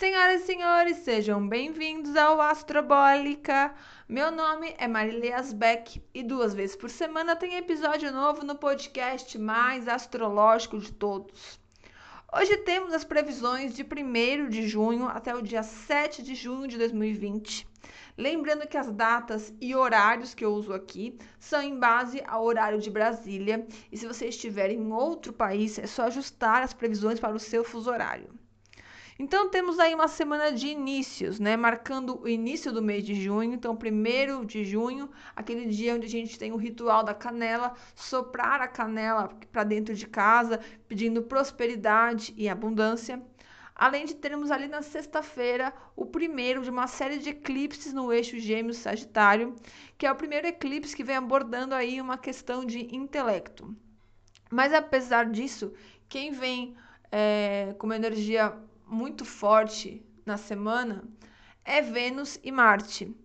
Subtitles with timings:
[0.00, 3.74] Senhoras e senhores, sejam bem-vindos ao Astrobólica.
[4.08, 9.38] Meu nome é Marília Asbeck e duas vezes por semana tem episódio novo no podcast
[9.38, 11.60] mais astrológico de todos.
[12.32, 16.78] Hoje temos as previsões de 1 de junho até o dia 7 de junho de
[16.78, 17.68] 2020.
[18.16, 22.80] Lembrando que as datas e horários que eu uso aqui são em base ao horário
[22.80, 27.36] de Brasília, e se você estiver em outro país, é só ajustar as previsões para
[27.36, 28.39] o seu fuso horário.
[29.22, 31.54] Então temos aí uma semana de inícios, né?
[31.54, 33.52] Marcando o início do mês de junho.
[33.52, 38.62] Então, primeiro de junho, aquele dia onde a gente tem o ritual da canela, soprar
[38.62, 43.22] a canela para dentro de casa, pedindo prosperidade e abundância.
[43.74, 48.38] Além de termos ali na sexta-feira o primeiro de uma série de eclipses no eixo
[48.38, 49.54] Gêmeos Sagitário,
[49.98, 53.76] que é o primeiro eclipse que vem abordando aí uma questão de intelecto.
[54.50, 55.74] Mas apesar disso,
[56.08, 56.74] quem vem
[57.12, 58.56] é, com uma energia
[58.90, 61.04] muito forte na semana
[61.64, 63.16] é Vênus e Marte.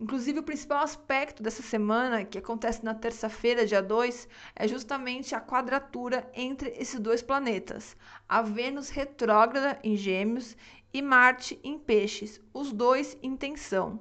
[0.00, 5.40] Inclusive, o principal aspecto dessa semana, que acontece na terça-feira, dia 2, é justamente a
[5.40, 7.94] quadratura entre esses dois planetas.
[8.26, 10.56] A Vênus retrógrada em Gêmeos
[10.90, 14.00] e Marte em Peixes, os dois em tensão.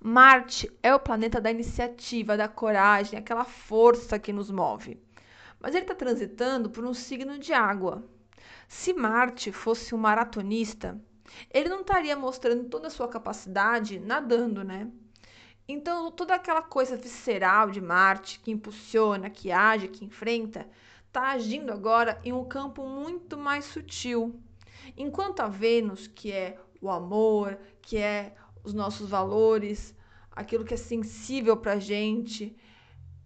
[0.00, 4.96] Marte é o planeta da iniciativa, da coragem, aquela força que nos move.
[5.58, 8.08] Mas ele está transitando por um signo de água,
[8.72, 10.96] se Marte fosse um maratonista,
[11.52, 14.88] ele não estaria mostrando toda a sua capacidade nadando, né?
[15.66, 20.68] Então, toda aquela coisa visceral de Marte, que impulsiona, que age, que enfrenta,
[21.04, 24.40] está agindo agora em um campo muito mais sutil.
[24.96, 29.92] Enquanto a Vênus, que é o amor, que é os nossos valores,
[30.30, 32.56] aquilo que é sensível para a gente,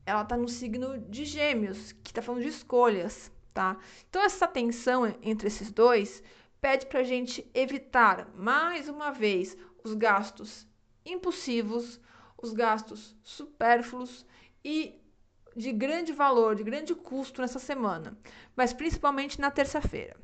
[0.07, 3.79] ela está no signo de Gêmeos, que está falando de escolhas tá?
[4.11, 6.23] Então, essa tensão entre esses dois
[6.61, 10.67] pede para a gente evitar, mais uma vez, os gastos
[11.07, 12.01] impulsivos,
[12.37, 14.27] os gastos supérfluos
[14.65, 15.01] e
[15.57, 18.19] de grande valor, de grande custo nessa semana,
[18.57, 20.17] mas principalmente na terça-feira.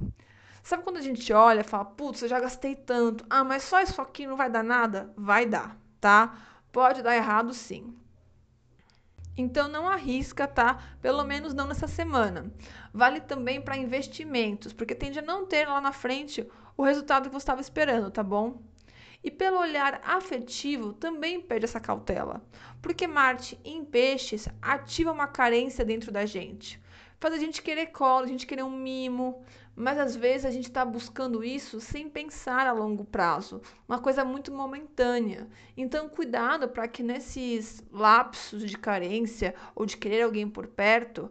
[0.63, 3.81] Sabe quando a gente olha e fala, putz, eu já gastei tanto, ah, mas só
[3.81, 5.13] isso aqui não vai dar nada?
[5.17, 6.37] Vai dar, tá?
[6.73, 7.97] Pode dar errado sim.
[9.37, 10.83] Então não arrisca, tá?
[11.01, 12.53] Pelo menos não nessa semana.
[12.93, 16.47] Vale também para investimentos, porque tende a não ter lá na frente
[16.77, 18.63] o resultado que você estava esperando, tá bom?
[19.23, 22.43] E pelo olhar afetivo, também perde essa cautela,
[22.81, 26.80] porque Marte em peixes ativa uma carência dentro da gente.
[27.21, 29.45] Faz a gente querer colo, a gente querer um mimo,
[29.77, 34.25] mas às vezes a gente está buscando isso sem pensar a longo prazo, uma coisa
[34.25, 35.47] muito momentânea.
[35.77, 41.31] Então, cuidado para que nesses lapsos de carência ou de querer alguém por perto,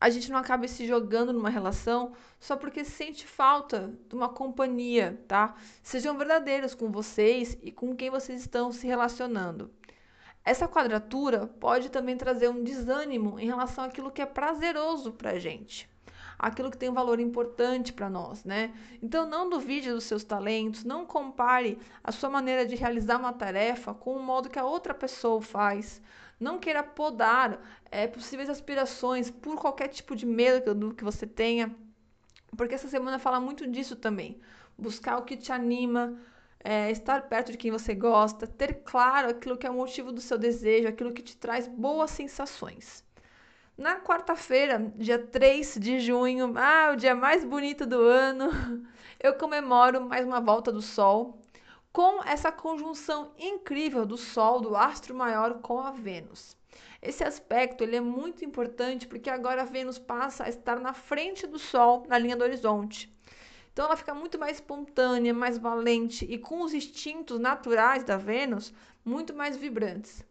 [0.00, 5.22] a gente não acabe se jogando numa relação só porque sente falta de uma companhia,
[5.28, 5.54] tá?
[5.84, 9.70] Sejam verdadeiros com vocês e com quem vocês estão se relacionando.
[10.44, 15.88] Essa quadratura pode também trazer um desânimo em relação àquilo que é prazeroso para gente,
[16.36, 18.74] aquilo que tem um valor importante para nós, né?
[19.00, 23.94] Então, não duvide dos seus talentos, não compare a sua maneira de realizar uma tarefa
[23.94, 26.02] com o modo que a outra pessoa faz.
[26.40, 31.72] Não queira podar é, possíveis aspirações por qualquer tipo de medo que você tenha,
[32.56, 34.40] porque essa semana fala muito disso também.
[34.76, 36.18] Buscar o que te anima,
[36.64, 40.20] é, estar perto de quem você gosta, ter claro aquilo que é o motivo do
[40.20, 43.04] seu desejo, aquilo que te traz boas sensações.
[43.76, 48.50] Na quarta-feira, dia 3 de junho, ah, o dia mais bonito do ano,
[49.18, 51.38] eu comemoro mais uma volta do Sol
[51.92, 56.56] com essa conjunção incrível do Sol, do astro maior com a Vênus.
[57.02, 61.46] Esse aspecto ele é muito importante porque agora a Vênus passa a estar na frente
[61.46, 63.11] do Sol na linha do horizonte.
[63.72, 68.72] Então ela fica muito mais espontânea, mais valente e com os instintos naturais da Vênus
[69.04, 70.24] muito mais vibrantes.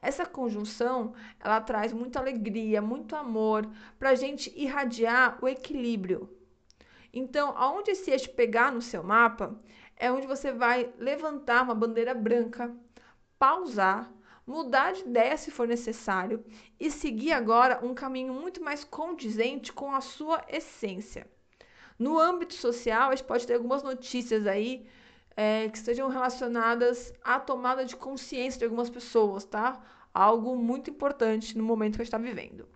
[0.00, 3.68] Essa conjunção ela traz muita alegria, muito amor
[3.98, 6.34] para a gente irradiar o equilíbrio.
[7.12, 9.60] Então, aonde esse eixo pegar no seu mapa
[9.96, 12.74] é onde você vai levantar uma bandeira branca,
[13.38, 14.10] pausar,
[14.46, 16.42] mudar de ideia se for necessário
[16.80, 21.26] e seguir agora um caminho muito mais condizente com a sua essência.
[21.98, 24.86] No âmbito social, a gente pode ter algumas notícias aí
[25.36, 29.80] é, que estejam relacionadas à tomada de consciência de algumas pessoas, tá?
[30.14, 32.68] Algo muito importante no momento que a gente está vivendo.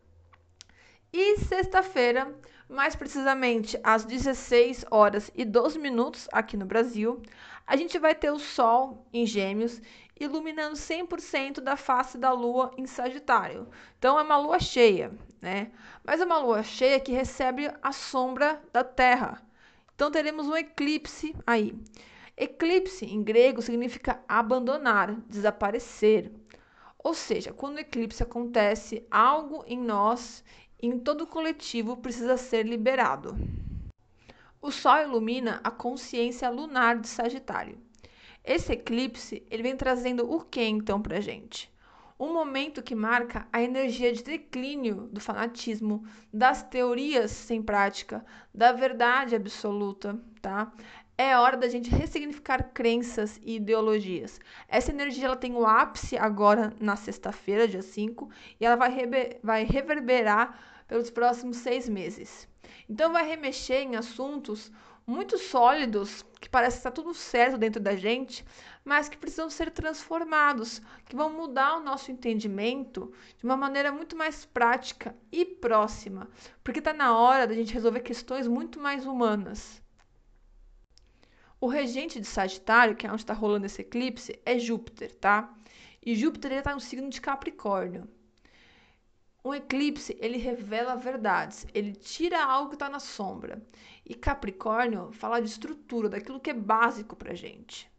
[1.13, 2.35] E sexta-feira,
[2.69, 7.21] mais precisamente às 16 horas e 12 minutos aqui no Brasil,
[7.67, 9.81] a gente vai ter o Sol em Gêmeos
[10.19, 13.69] iluminando 100% da face da lua em Sagitário.
[13.99, 15.73] Então é uma lua cheia, né?
[16.05, 19.43] Mas é uma lua cheia que recebe a sombra da Terra.
[19.95, 21.75] Então teremos um eclipse aí.
[22.37, 26.33] Eclipse em grego significa abandonar, desaparecer.
[26.99, 30.45] Ou seja, quando o eclipse acontece, algo em nós,
[30.81, 33.37] em todo o coletivo, precisa ser liberado.
[34.61, 37.79] O Sol ilumina a consciência lunar de Sagitário.
[38.45, 41.73] Esse eclipse, ele vem trazendo o que então para gente?
[42.19, 48.25] Um momento que marca a energia de declínio do fanatismo, das teorias sem prática,
[48.55, 50.73] da verdade absoluta, tá?
[51.23, 54.41] é hora da gente ressignificar crenças e ideologias.
[54.67, 58.29] Essa energia ela tem o ápice agora na sexta-feira, dia 5,
[58.59, 58.93] e ela vai,
[59.43, 62.49] vai reverberar pelos próximos seis meses.
[62.89, 64.73] Então, vai remexer em assuntos
[65.07, 68.45] muito sólidos, que parece que está tudo certo dentro da gente,
[68.85, 74.17] mas que precisam ser transformados, que vão mudar o nosso entendimento de uma maneira muito
[74.17, 76.29] mais prática e próxima,
[76.63, 79.81] porque está na hora da gente resolver questões muito mais humanas.
[81.61, 85.55] O regente de Sagitário, que é onde está rolando esse eclipse, é Júpiter, tá?
[86.05, 88.09] E Júpiter está no signo de Capricórnio.
[89.45, 93.61] Um eclipse, ele revela verdades, ele tira algo que está na sombra.
[94.07, 97.91] E Capricórnio fala de estrutura, daquilo que é básico para gente.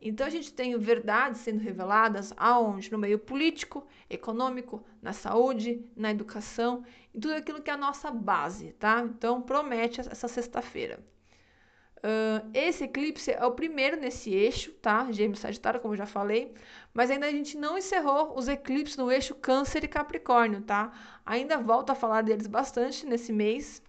[0.00, 2.90] Então a gente tem verdades sendo reveladas aonde?
[2.90, 8.10] No meio político, econômico, na saúde, na educação, em tudo aquilo que é a nossa
[8.10, 9.00] base, tá?
[9.02, 10.98] Então promete essa sexta-feira.
[12.02, 15.10] Uh, esse eclipse é o primeiro nesse eixo, tá?
[15.12, 16.52] Gêmeos Sagitário, como já falei.
[16.92, 20.92] Mas ainda a gente não encerrou os eclipses no eixo Câncer e Capricórnio, tá?
[21.24, 23.80] Ainda volto a falar deles bastante nesse mês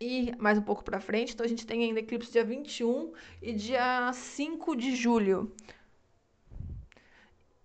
[0.00, 1.34] e mais um pouco para frente.
[1.34, 3.12] Então a gente tem ainda eclipse dia 21
[3.42, 5.52] e dia 5 de julho.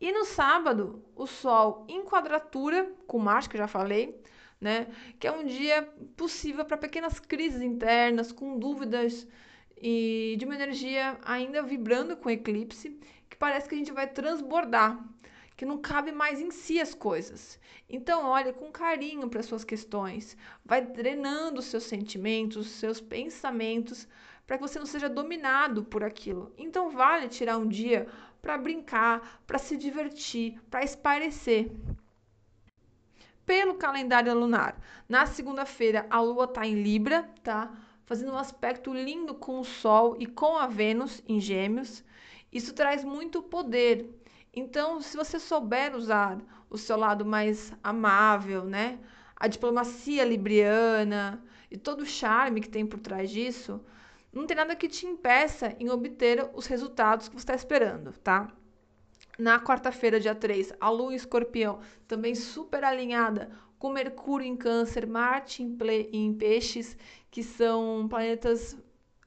[0.01, 4.21] E no sábado, o Sol em quadratura com Marte, que eu já falei,
[4.59, 4.87] né?
[5.19, 5.83] Que é um dia
[6.17, 9.27] possível para pequenas crises internas, com dúvidas
[9.81, 12.99] e de uma energia ainda vibrando com eclipse,
[13.29, 15.03] que parece que a gente vai transbordar,
[15.55, 17.59] que não cabe mais em si as coisas.
[17.89, 24.07] Então, olhe com carinho para suas questões, vai drenando seus sentimentos, os seus pensamentos,
[24.45, 26.53] para que você não seja dominado por aquilo.
[26.57, 28.07] Então, vale tirar um dia
[28.41, 31.71] para brincar, para se divertir, para espairecer
[33.45, 34.79] pelo calendário lunar.
[35.07, 37.71] Na segunda-feira, a lua está em Libra, tá?
[38.09, 42.03] Fazendo um aspecto lindo com o Sol e com a Vênus em Gêmeos.
[42.51, 44.09] Isso traz muito poder.
[44.51, 46.39] Então, se você souber usar
[46.71, 48.97] o seu lado mais amável, né?
[49.35, 51.39] A diplomacia libriana
[51.69, 53.79] e todo o charme que tem por trás disso,
[54.33, 58.51] não tem nada que te impeça em obter os resultados que você está esperando, tá?
[59.37, 65.07] Na quarta-feira, dia 3, a Lua em Escorpião, também super alinhada com Mercúrio em Câncer,
[65.07, 65.77] Marte em,
[66.11, 66.97] em Peixes,
[67.31, 68.77] que são planetas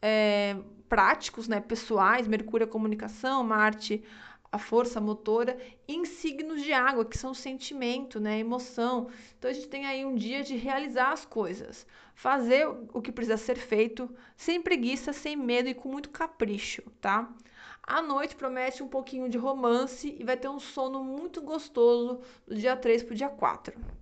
[0.00, 0.56] é,
[0.88, 4.04] práticos, né, pessoais, Mercúrio a comunicação, Marte
[4.52, 5.56] a força motora,
[5.88, 9.08] em signos de água, que são sentimento, né, emoção.
[9.38, 13.38] Então a gente tem aí um dia de realizar as coisas, fazer o que precisa
[13.38, 17.32] ser feito, sem preguiça, sem medo e com muito capricho, tá?
[17.82, 22.54] A noite promete um pouquinho de romance e vai ter um sono muito gostoso do
[22.54, 24.01] dia 3 para o dia 4.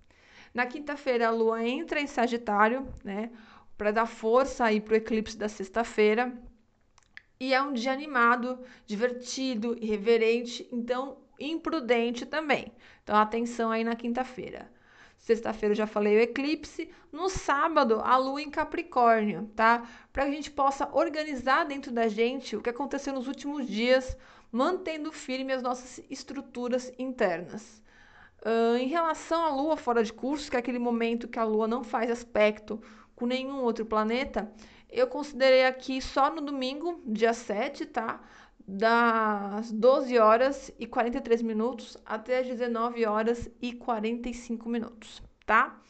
[0.53, 3.31] Na quinta-feira, a lua entra em Sagitário, né?
[3.79, 6.33] Para dar força aí para o eclipse da sexta-feira.
[7.39, 12.73] E é um dia animado, divertido, irreverente, então imprudente também.
[13.03, 14.71] Então, atenção aí na quinta-feira.
[15.17, 16.91] Sexta-feira eu já falei o eclipse.
[17.13, 19.87] No sábado, a lua em Capricórnio, tá?
[20.13, 24.17] Para que a gente possa organizar dentro da gente o que aconteceu nos últimos dias,
[24.51, 27.83] mantendo firme as nossas estruturas internas.
[28.79, 31.85] Em relação à Lua fora de curso, que é aquele momento que a Lua não
[31.85, 32.81] faz aspecto
[33.15, 34.51] com nenhum outro planeta,
[34.89, 38.21] eu considerei aqui só no domingo, dia 7, tá?
[38.67, 45.81] Das 12 horas e 43 minutos até as 19 horas e 45 minutos, tá?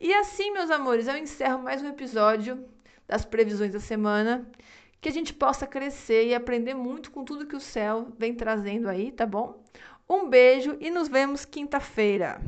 [0.00, 2.64] E assim, meus amores, eu encerro mais um episódio
[3.06, 4.50] das previsões da semana.
[5.00, 8.88] Que a gente possa crescer e aprender muito com tudo que o céu vem trazendo
[8.88, 9.62] aí, tá bom?
[10.08, 12.40] Um beijo e nos vemos quinta-feira.